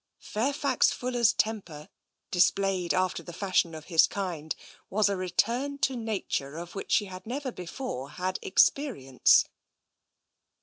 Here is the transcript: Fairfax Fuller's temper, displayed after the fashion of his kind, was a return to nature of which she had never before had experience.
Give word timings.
Fairfax 0.17 0.91
Fuller's 0.91 1.31
temper, 1.31 1.87
displayed 2.31 2.91
after 2.91 3.21
the 3.21 3.31
fashion 3.31 3.75
of 3.75 3.85
his 3.85 4.07
kind, 4.07 4.55
was 4.89 5.09
a 5.09 5.15
return 5.15 5.77
to 5.77 5.95
nature 5.95 6.57
of 6.57 6.73
which 6.73 6.91
she 6.91 7.05
had 7.05 7.27
never 7.27 7.51
before 7.51 8.09
had 8.09 8.39
experience. 8.41 9.45